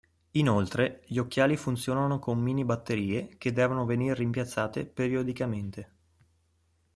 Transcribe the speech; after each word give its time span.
Inoltre 0.31 1.03
gli 1.05 1.19
occhiali 1.19 1.55
funzionano 1.55 2.17
con 2.17 2.39
mini 2.39 2.65
batterie 2.65 3.35
che 3.37 3.51
devono 3.51 3.85
venir 3.85 4.17
rimpiazzate 4.17 4.87
periodicamente. 4.87 5.91